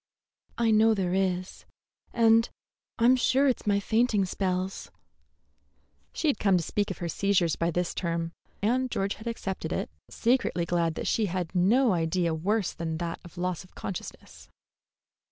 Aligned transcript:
"I 0.57 0.71
know 0.71 0.95
there 0.95 1.13
is; 1.13 1.65
and 2.11 2.49
I'm 2.97 3.15
sure 3.15 3.47
it's 3.47 3.67
my 3.67 3.79
fainting 3.79 4.25
spells." 4.25 4.89
She 6.11 6.27
had 6.27 6.39
come 6.39 6.57
to 6.57 6.63
speak 6.63 6.89
of 6.89 6.97
her 6.97 7.07
seizures 7.07 7.55
by 7.55 7.69
this 7.69 7.93
term, 7.93 8.31
and 8.63 8.89
George 8.89 9.13
had 9.13 9.27
accepted 9.27 9.71
it, 9.71 9.91
secretly 10.09 10.65
glad 10.65 10.95
that 10.95 11.05
she 11.05 11.27
had 11.27 11.53
no 11.53 11.93
idea 11.93 12.33
worse 12.33 12.73
than 12.73 12.97
that 12.97 13.19
of 13.23 13.37
loss 13.37 13.63
of 13.63 13.75
consciousness. 13.75 14.49